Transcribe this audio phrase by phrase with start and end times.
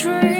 [0.00, 0.39] dream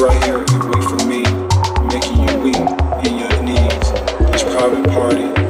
[0.00, 1.22] Right here and wait for me,
[1.86, 2.56] making you weak
[3.06, 3.92] in your knees.
[4.32, 5.41] This private party.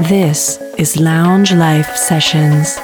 [0.00, 2.78] This is Lounge Life Sessions.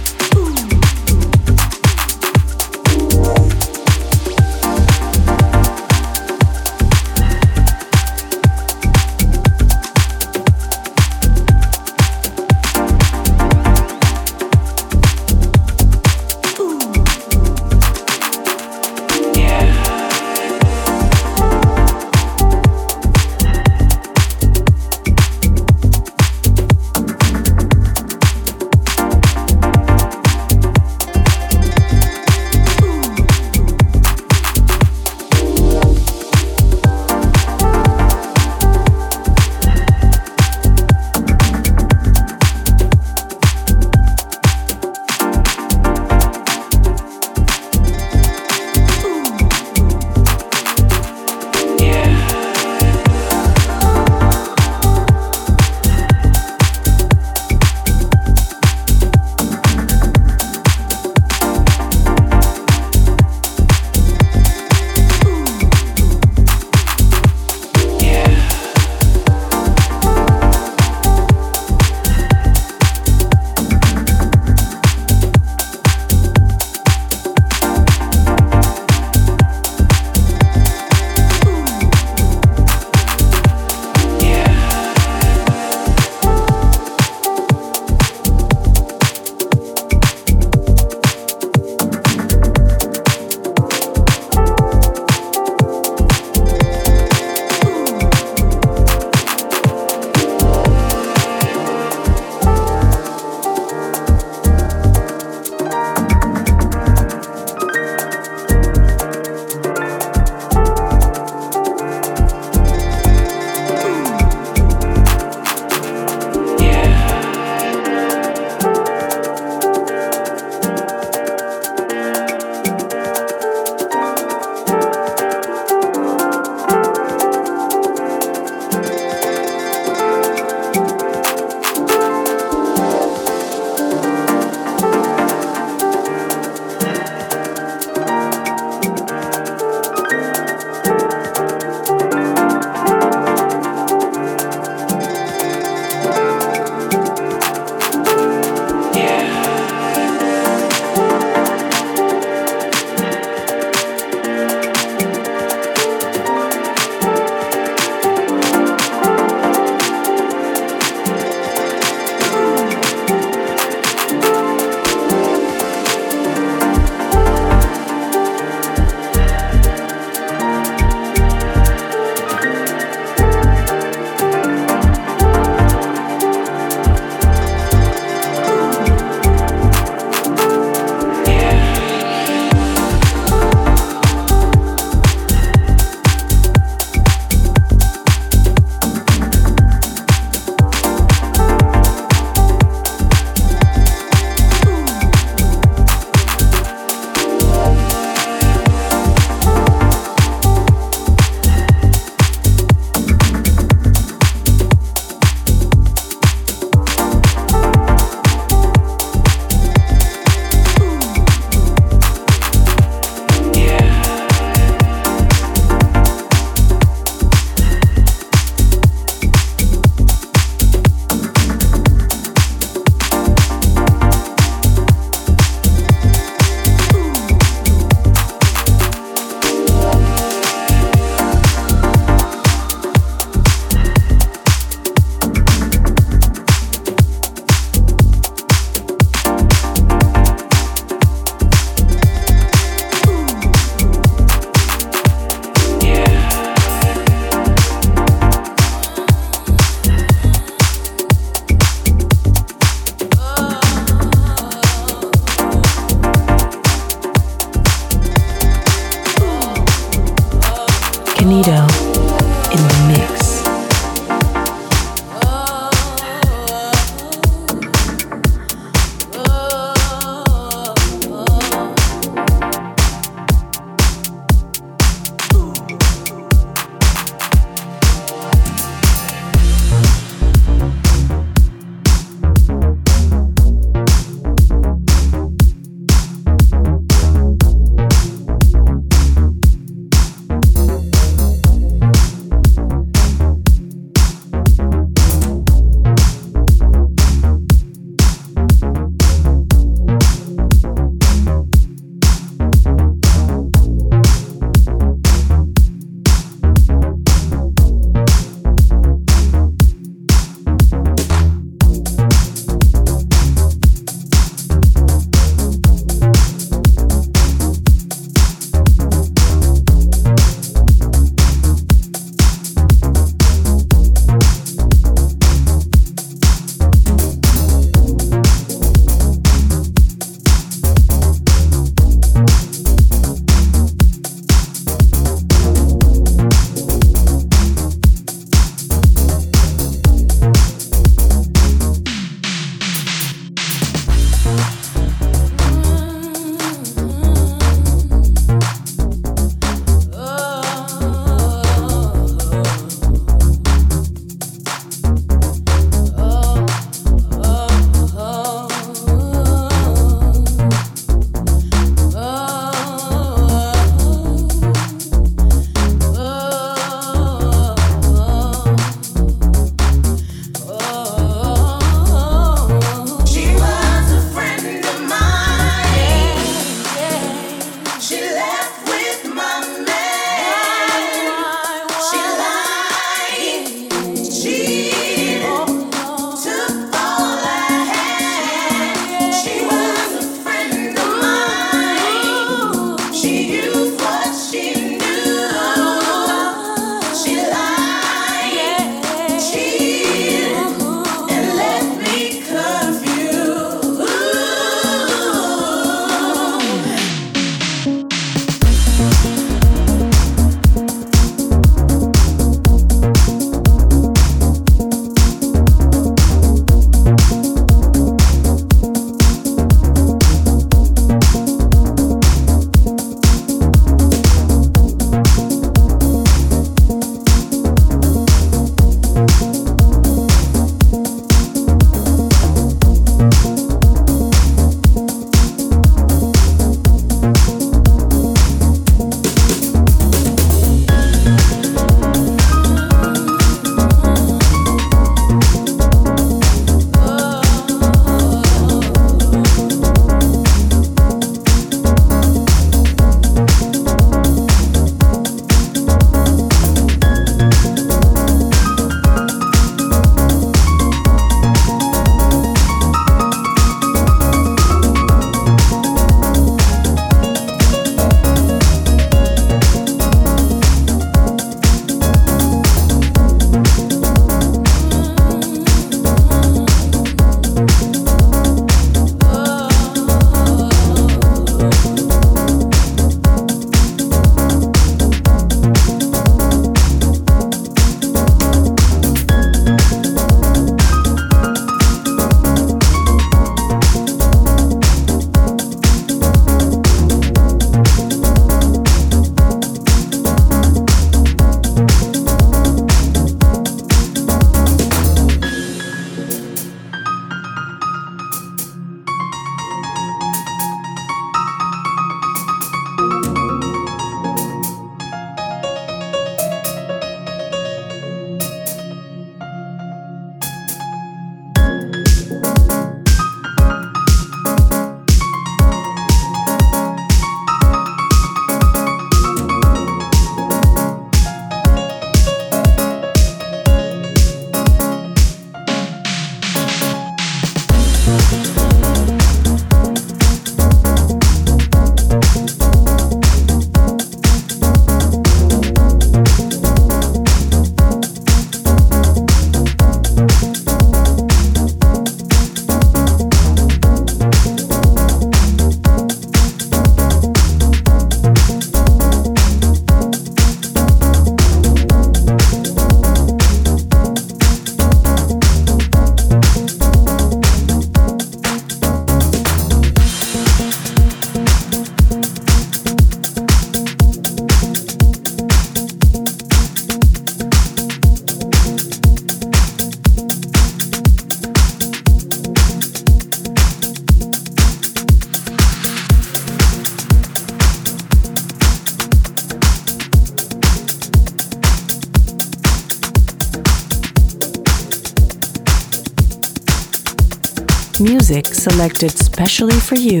[598.40, 600.00] Selected specially for you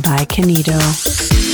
[0.00, 1.47] by Kenito.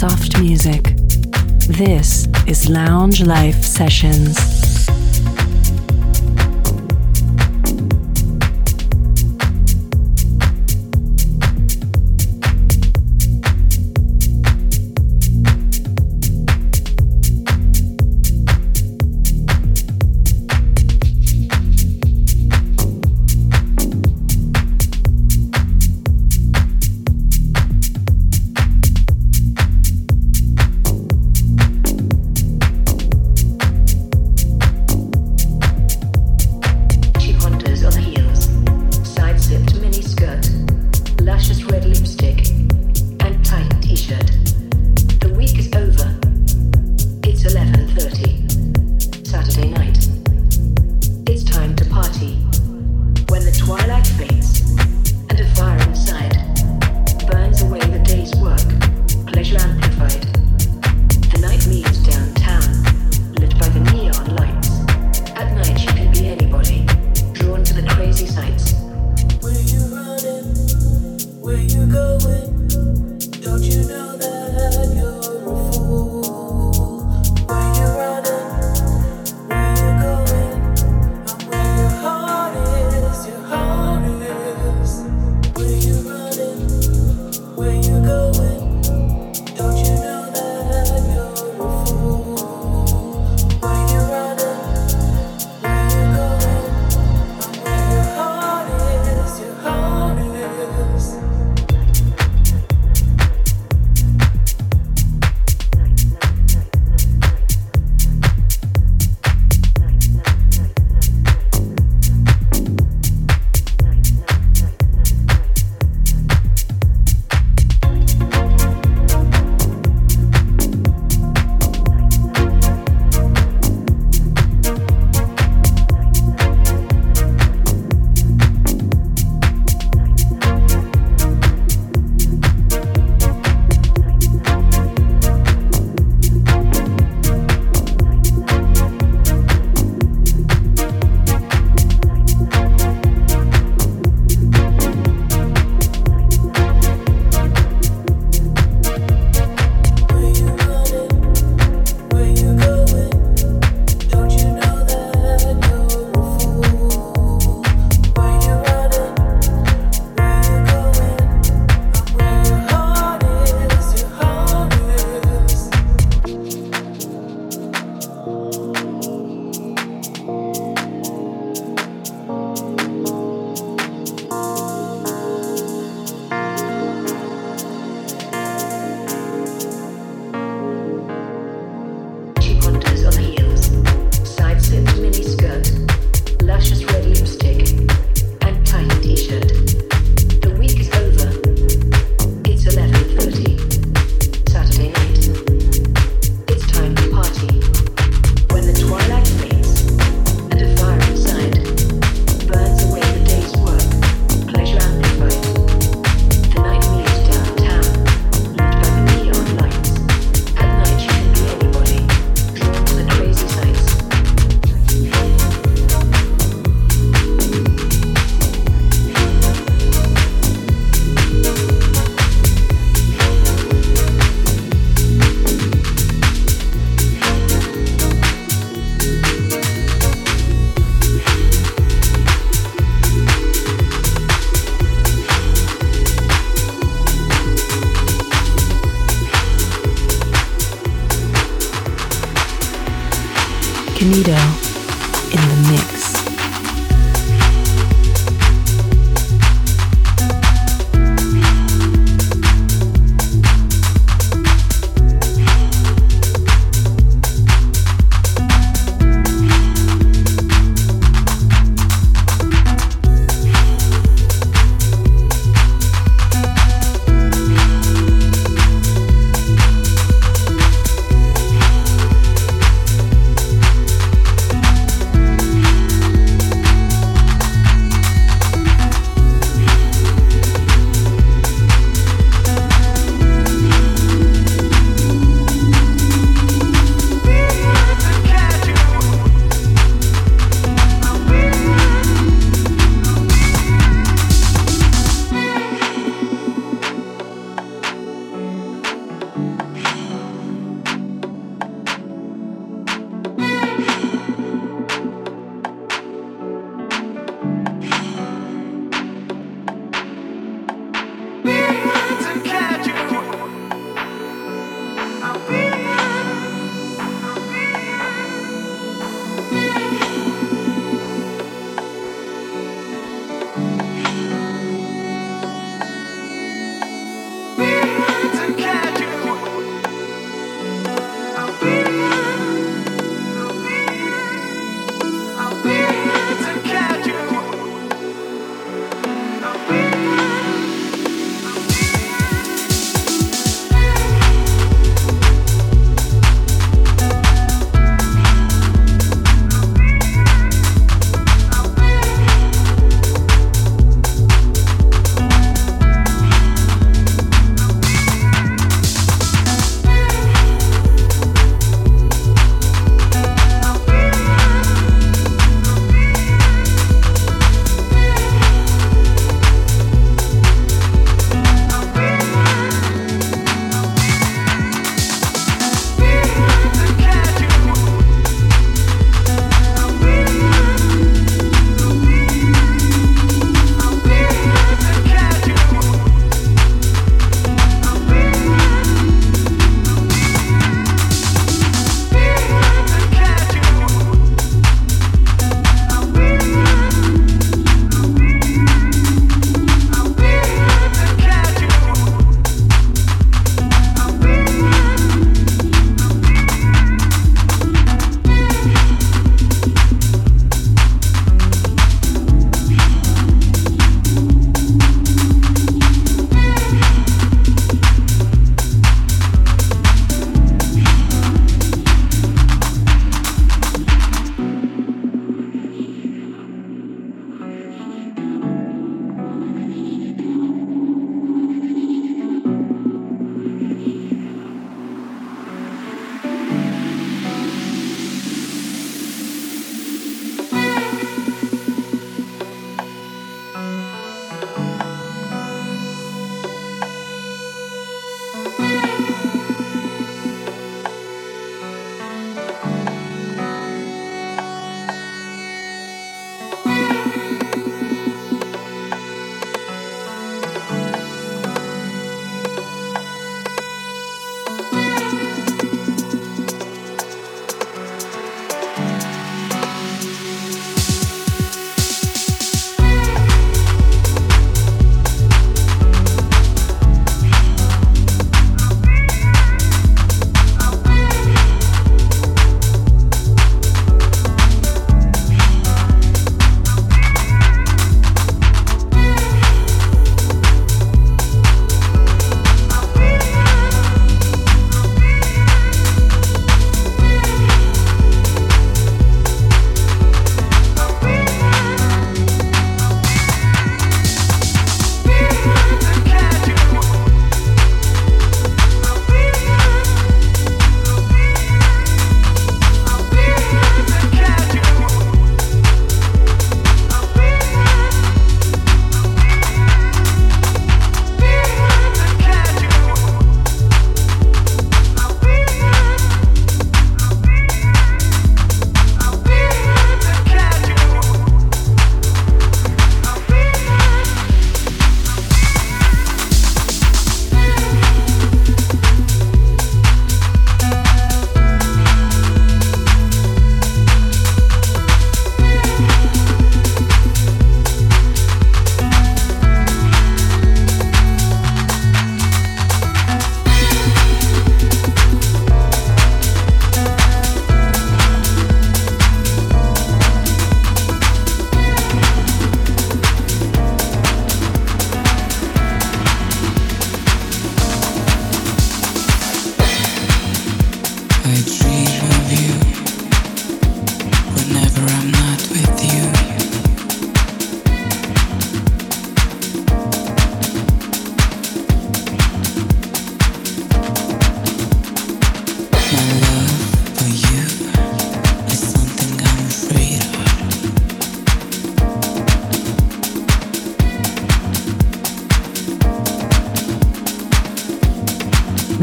[0.00, 0.96] Soft music.
[1.68, 4.59] This is Lounge Life Sessions.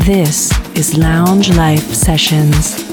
[0.08, 2.87] This is Lounge Life Sessions.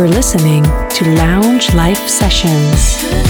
[0.00, 3.29] You're listening to Lounge Life Sessions.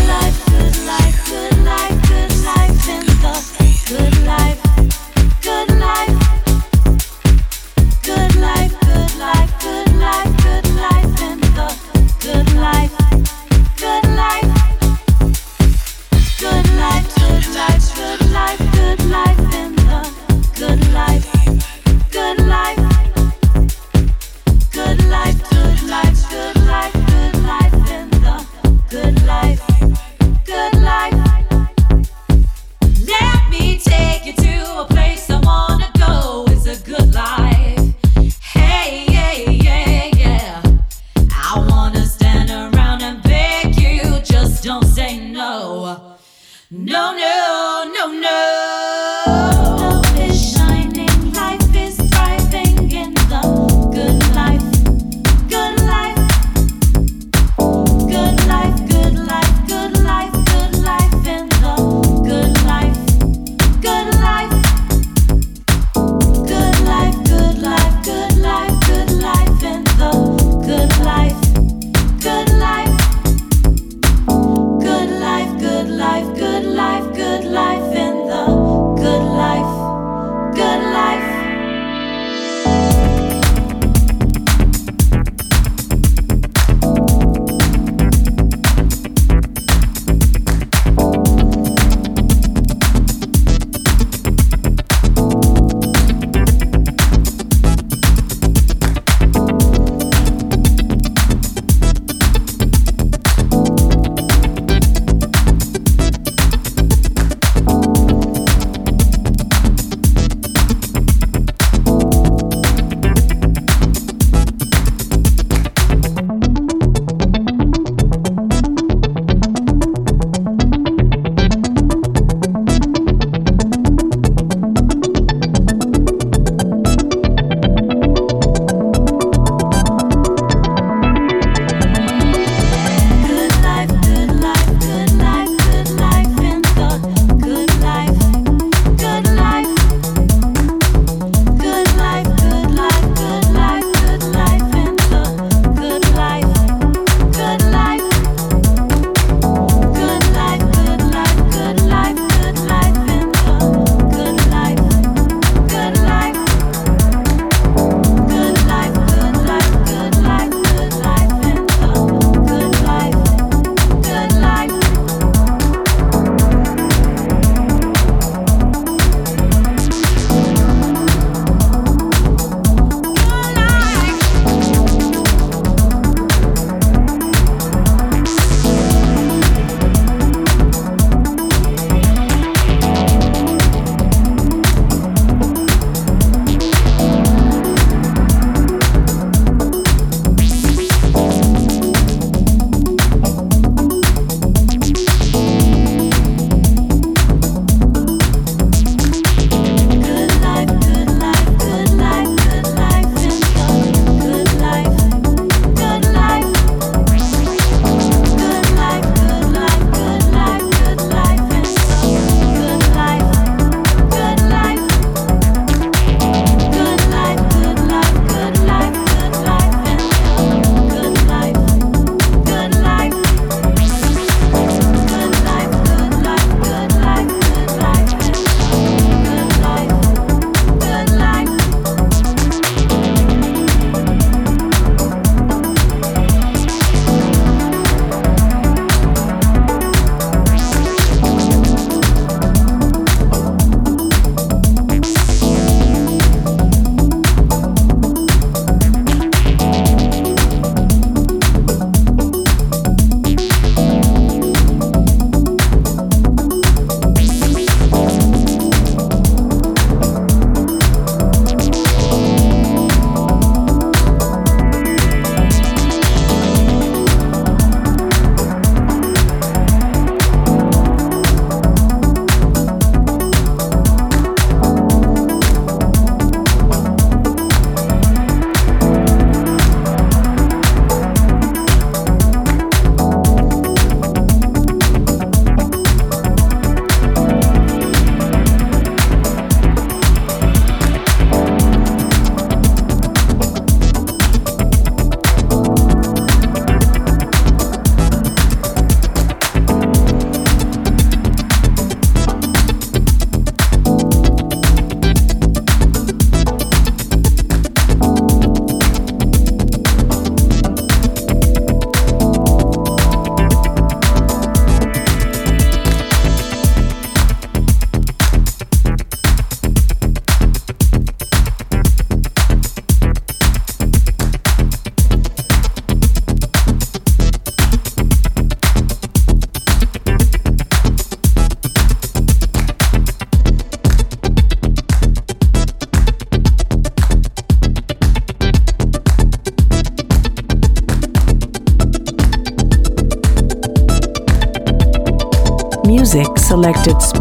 [46.91, 47.40] Don't know.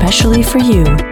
[0.10, 1.09] Music selected specially for you.